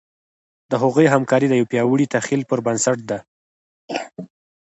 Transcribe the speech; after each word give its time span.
د 0.69 0.73
هغوی 0.81 1.05
همکاري 1.13 1.47
د 1.49 1.53
یوه 1.59 1.69
پیاوړي 1.71 2.05
تخیل 2.15 2.41
پر 2.49 2.59
بنسټ 2.65 2.99
ده. 3.09 3.19